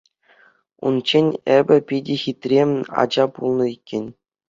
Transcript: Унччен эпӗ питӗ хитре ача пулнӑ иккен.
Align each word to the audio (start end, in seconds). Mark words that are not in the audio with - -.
Унччен 0.85 1.27
эпӗ 1.57 1.75
питӗ 1.87 2.15
хитре 2.23 2.61
ача 3.01 3.25
пулнӑ 3.33 3.65
иккен. 3.75 4.05